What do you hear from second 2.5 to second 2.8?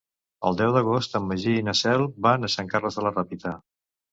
Sant